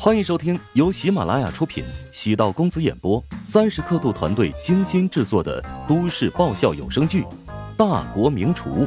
[0.00, 7.22] 欢迎收听由喜马拉雅出品、喜道公子演播、三十刻度团队精心制作的都市爆笑有声剧
[7.76, 8.86] 《大国名厨》，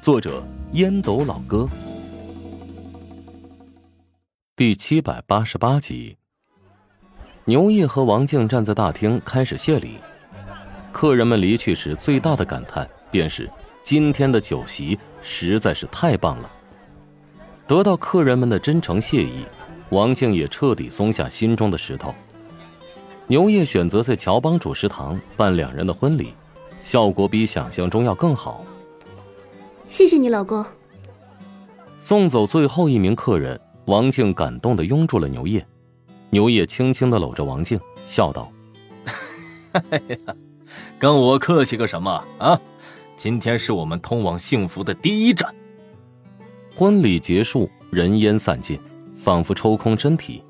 [0.00, 0.42] 作者
[0.72, 1.68] 烟斗老哥，
[4.56, 6.16] 第七百八十八集。
[7.44, 9.98] 牛业和王静站在大厅开始谢礼，
[10.92, 13.50] 客人们离去时最大的感叹便是
[13.84, 16.50] 今天的酒席实在是太棒了。
[17.66, 19.44] 得到客人们的真诚谢意。
[19.90, 22.14] 王静也彻底松下心中的石头。
[23.26, 26.32] 牛业选择在乔帮主食堂办两人的婚礼，
[26.80, 28.64] 效果比想象中要更好。
[29.88, 30.64] 谢谢你，老公。
[31.98, 35.66] 送走最后一名客人，王静感动的拥住了牛业。
[36.30, 38.52] 牛业轻轻的搂着王静，笑道：
[39.90, 40.34] “哎呀，
[40.98, 42.60] 跟我客气个什么啊？
[43.16, 45.54] 今天是我们通往幸福的第一站。”
[46.76, 48.78] 婚礼结束，人烟散尽。
[49.28, 50.42] 仿佛抽空身体，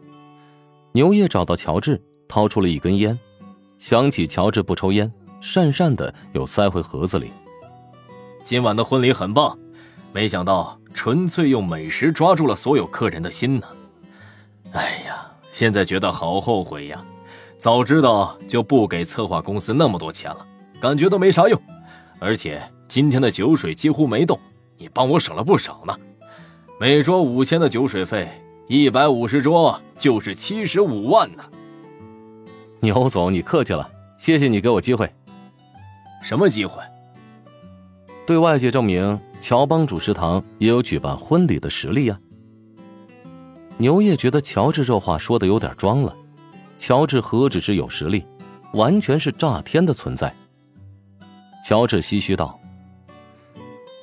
[0.92, 3.18] 牛爷找到乔治，掏出了一根烟，
[3.76, 7.32] 想起乔治不抽烟，讪讪的又塞回盒子里。
[8.44, 9.58] 今晚的婚礼很棒，
[10.12, 13.66] 没想到纯粹用美食抓住了所有客人的心呢。
[14.70, 17.04] 哎呀，现在觉得好后悔呀，
[17.58, 20.46] 早知道就不给策划公司那么多钱了，
[20.80, 21.60] 感觉都没啥用。
[22.20, 24.38] 而且今天的酒水几乎没动，
[24.76, 25.92] 你帮我省了不少呢，
[26.78, 28.30] 每桌五千的酒水费。
[28.68, 31.42] 一百五十桌就是七十五万呢。
[32.80, 35.10] 牛总，你客气了，谢谢你给我机会。
[36.22, 36.82] 什么机会？
[38.26, 42.20] 对外界证明乔帮主食堂也有举办婚礼的实力呀。
[43.78, 46.14] 牛业觉得乔治这话说的有点装了。
[46.76, 48.26] 乔治何止是有实力，
[48.74, 50.34] 完全是炸天的存在。
[51.64, 52.60] 乔治唏嘘道：“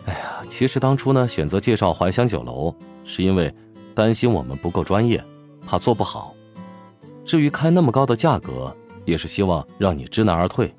[0.06, 3.54] 哎呀，其实当初呢，选择介绍怀香酒楼，是因为……”
[3.96, 5.24] 担心我们不够专业，
[5.66, 6.36] 怕做不好。
[7.26, 10.76] 至于开那么高的价格，也是希望让你知难而退。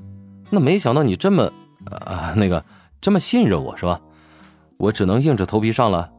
[0.50, 1.50] 那没想到你这么……
[1.86, 2.64] 啊，那个
[3.00, 4.00] 这么信任我是吧？
[4.76, 6.12] 我只能硬着头皮上了。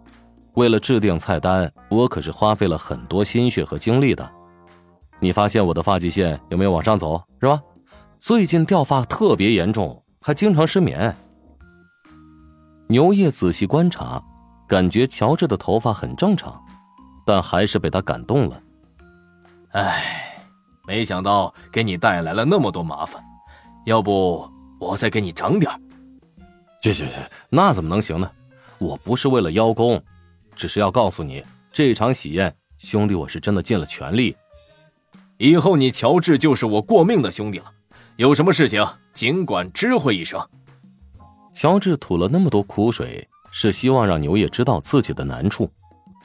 [0.56, 4.28] 为了制定菜单，我可是花费了很多心血和精力的。
[5.20, 7.22] 你发现我的发际线有没有往上走？
[7.40, 7.62] 是吧？
[8.20, 11.16] 最近掉发特别严重，还经常失眠。
[12.88, 14.24] 牛业仔细观察，
[14.68, 16.60] 感觉乔治的头发很正常。
[17.28, 18.62] 但还是被他感动了。
[19.72, 20.48] 哎，
[20.88, 23.22] 没想到给你带来了那么多麻烦，
[23.86, 24.50] 要不
[24.80, 25.70] 我再给你涨点
[26.82, 27.16] 去去去，
[27.50, 28.32] 那怎么能行呢？
[28.78, 30.02] 我不是为了邀功，
[30.56, 34.34] 只是要告诉你，这场喜宴，兄弟我是真的尽了全力。
[35.38, 37.66] 以后你乔治就是我过命的兄弟了，
[38.16, 40.40] 有什么事情尽管知会一声。
[41.54, 45.70] 乔治吐了那么多苦水，是希望让牛爷知道自己的难处。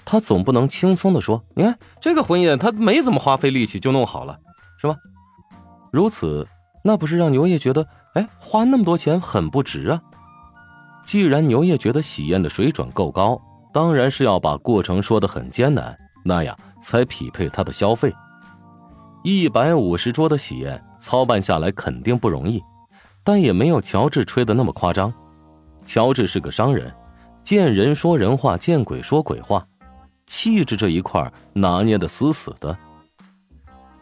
[0.04, 4.38] 他总不能轻松的说：“你看这个婚宴，他没怎么花费力气就弄好了，
[4.78, 4.96] 是吧？”
[5.92, 6.46] 如此，
[6.82, 10.00] 那不是让牛爷觉得，哎，花那么多钱很不值啊？
[11.04, 13.40] 既然牛爷觉得喜宴的水准够高，
[13.72, 18.12] 当然是要把过程说的很艰难，那样才匹配他的消费。
[19.24, 22.62] 一百五十桌的喜宴操办下来肯定不容易，
[23.22, 25.12] 但也没有乔治吹的那么夸张。
[25.84, 26.92] 乔治是个商人，
[27.42, 29.64] 见人说人话，见鬼说鬼话。
[30.26, 32.76] 气质这一块拿捏的死死的。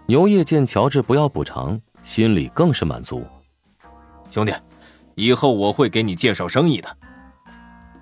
[0.06, 3.24] 牛业见乔治不要补偿，心里更是满足。
[4.30, 4.52] 兄弟，
[5.14, 6.96] 以后我会给你介绍生意的。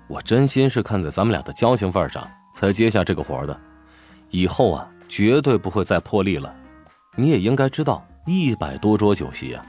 [0.07, 3.59] 我真心是看在咱们俩的交情份上才接下这个活的，
[4.31, 6.55] 以后啊绝对不会再破例了。
[7.15, 9.63] 你也应该知道，一百多桌酒席啊，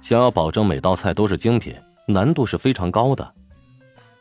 [0.00, 1.74] 想要保证每道菜都是精品，
[2.06, 3.34] 难度是非常高的。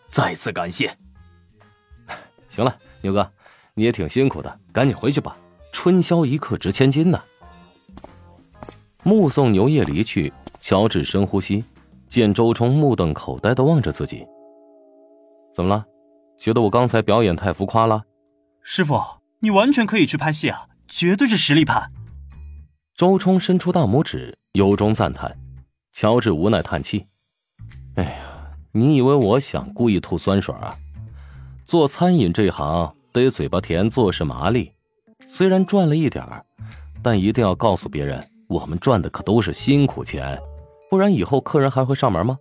[0.09, 0.95] 再次感谢。
[2.49, 3.31] 行了，牛哥。
[3.81, 5.35] 你也挺辛苦的，赶紧回去吧。
[5.71, 7.19] 春宵一刻值千金呢。
[9.01, 11.63] 目送牛业离去，乔治深呼吸，
[12.07, 14.23] 见周冲目瞪口呆的望着自己。
[15.55, 15.83] 怎么了？
[16.37, 18.03] 觉得我刚才表演太浮夸了？
[18.61, 19.01] 师傅，
[19.39, 21.89] 你完全可以去拍戏啊，绝对是实力派。
[22.95, 25.35] 周冲伸出大拇指，由衷赞叹。
[25.91, 27.07] 乔治无奈叹气
[27.97, 30.77] ：“哎呀，你以为我想故意吐酸水啊？
[31.65, 34.71] 做餐饮这行……”得嘴巴甜，做事麻利。
[35.27, 36.43] 虽然赚了一点儿，
[37.03, 40.39] 但一定要告诉别人，我们赚的可都是辛苦钱，
[40.89, 42.37] 不然以后客人还会上门吗？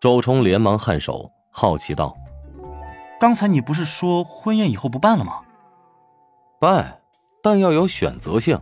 [0.00, 2.16] 周冲连忙颔首，好奇道
[3.20, 5.40] ：“刚才你不是说婚宴以后不办了吗
[6.60, 7.00] ？”“办，
[7.42, 8.58] 但要有选择性。”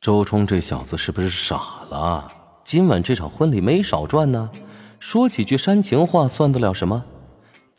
[0.00, 1.56] 周冲这小子是不是傻
[1.90, 2.32] 了？
[2.64, 4.50] 今晚这场婚礼没少赚呢，
[4.98, 7.04] 说几句煽情话算得了什么？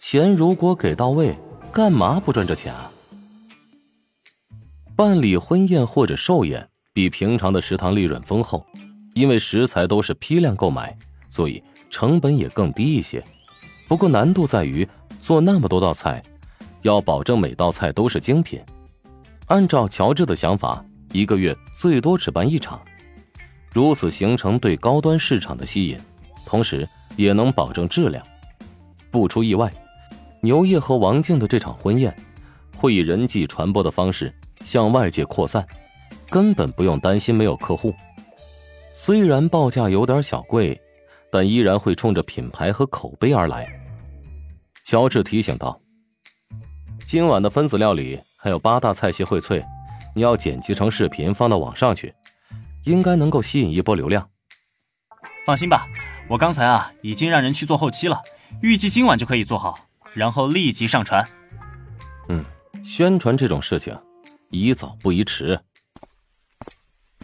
[0.06, 1.34] 钱如果给到位，
[1.72, 2.92] 干嘛不赚这钱啊？
[4.98, 8.64] 办理婚宴或者寿宴比平常的食堂利润丰厚，
[9.14, 10.96] 因为食材都是批量购买，
[11.30, 13.24] 所以成本也更低一些。
[13.88, 14.86] 不过难度在于
[15.22, 16.22] 做那么多道菜，
[16.82, 18.62] 要保证每道菜都是精品。
[19.48, 20.84] 按照乔治的想法，
[21.14, 22.80] 一个月最多只办一场，
[23.72, 25.98] 如此形成对高端市场的吸引，
[26.46, 28.22] 同时也能保证质量。
[29.10, 29.72] 不出意外，
[30.44, 32.14] 牛业和王静的这场婚宴
[32.76, 34.32] 会以人际传播的方式
[34.66, 35.66] 向外界扩散，
[36.30, 37.96] 根本不用担心没有客户。
[38.92, 40.78] 虽然报价有点小贵，
[41.32, 43.66] 但依然会冲着品牌和口碑而来。
[44.84, 45.80] 乔治提醒道
[47.08, 49.64] ：“今晚的分子料理。”还有八大菜系荟萃，
[50.14, 52.14] 你要剪辑成视频放到网上去，
[52.84, 54.28] 应该能够吸引一波流量。
[55.46, 55.88] 放心吧，
[56.28, 58.22] 我刚才啊已经让人去做后期了，
[58.62, 59.80] 预计今晚就可以做好，
[60.14, 61.28] 然后立即上传。
[62.30, 62.44] 嗯，
[62.86, 63.98] 宣传这种事情，
[64.50, 65.60] 宜早不宜迟。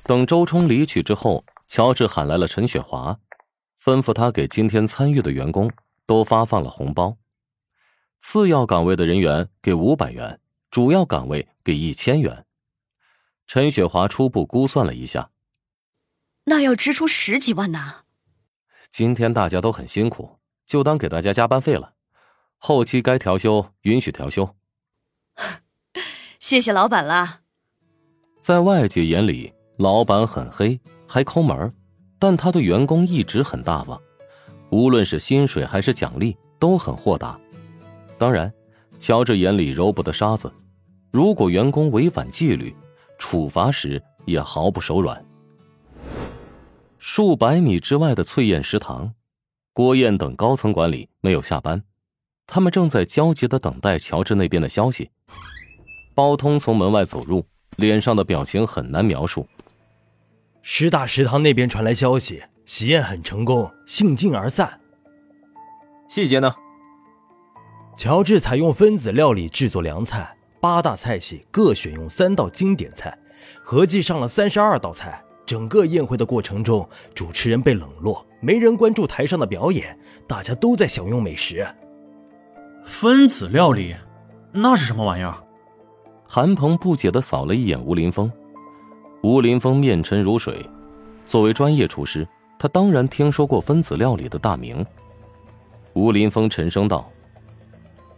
[0.03, 3.19] 等周冲离去之后，乔治喊来了陈雪华，
[3.83, 5.71] 吩咐他给今天参与的员工
[6.05, 7.17] 都发放了红包，
[8.19, 10.39] 次要岗位的人员给五百元。
[10.71, 12.45] 主要岗位给一千元。
[13.47, 15.31] 陈雪华初步估算了一下，
[16.43, 18.03] 那要支出十几万呢。
[18.91, 20.37] 今天大家都很辛苦，
[20.67, 21.95] 就当给大家加班费了。
[22.59, 24.55] 后期该调休允许调休。
[26.39, 27.41] 谢谢老板啦。
[28.41, 31.73] 在外界眼里，老板很黑，还抠门
[32.19, 33.99] 但他对员工一直很大方，
[34.69, 37.39] 无论是薪水还是奖励都很豁达。
[38.17, 38.53] 当然。
[39.01, 40.51] 乔治眼里揉不得沙子，
[41.09, 42.75] 如果员工违反纪律，
[43.17, 45.25] 处罚时也毫不手软。
[46.97, 49.13] 数百米之外的翠燕食堂，
[49.71, 51.81] 郭燕等高层管理没有下班，
[52.49, 55.11] 他们正在焦急的等待乔治那边的消息。
[56.15, 57.45] 包通从门外走入，
[57.77, 59.47] 脸上的表情很难描述。
[60.61, 64.81] 师大食堂那边传来消息，喜宴很成功，兴尽而散。
[66.09, 66.53] 细节呢？
[67.95, 73.17] 乔治采用分子料理制作凉菜，八大菜系各选用三道经典菜，
[73.63, 75.23] 合计上了三十二道菜。
[75.45, 79.97] 整个宴会的过程中，主持人被冷落，没人关注台上的表演，
[80.27, 81.65] 大家都在享用美食。
[82.89, 83.95] 分子料理，
[84.51, 85.35] 那是什么玩意儿？
[86.27, 88.29] 韩鹏不解的扫了一眼吴林峰。
[89.21, 90.65] 吴林峰面沉如水，
[91.27, 92.27] 作为专业厨师，
[92.57, 94.83] 他当然听说过分子料理的大名。
[95.93, 97.09] 吴林峰沉声道。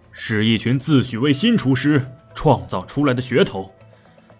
[0.10, 2.04] 是一群自诩为新厨师
[2.34, 3.70] 创造出来的噱头，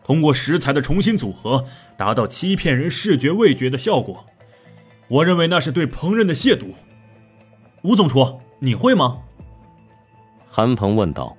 [0.02, 1.66] 通过食材的重新组合，
[1.98, 4.26] 达到欺骗人视觉味觉的效果。
[5.10, 6.68] 我认为那是对烹饪的亵渎。
[7.84, 9.18] 吴总厨，你会吗？
[10.54, 11.36] 韩鹏问道。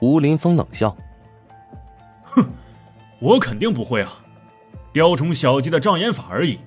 [0.00, 0.96] 吴林峰冷笑
[2.24, 2.44] ：“哼，
[3.18, 4.24] 我肯定不会啊，
[4.92, 6.58] 雕虫小技的障眼法而已。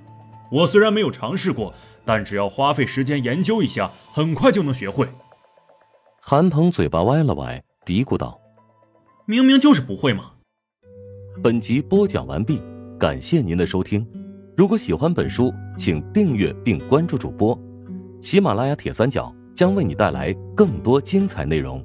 [0.52, 1.74] 我虽然没有尝试过，
[2.06, 5.08] 但只要花费时间研究一下，很快就能学会。”
[6.22, 8.40] 韩鹏嘴巴歪了歪，嘀咕道
[9.26, 10.32] ：“明明就是不会嘛。”
[11.44, 12.62] 本集播讲完毕，
[13.00, 14.08] 感谢您的收听。
[14.56, 17.60] 如果喜欢本书，请订阅并关注主播。
[18.22, 21.84] 喜马拉雅铁三角将为你带来更多精彩内容。